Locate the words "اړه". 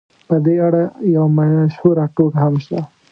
0.67-0.83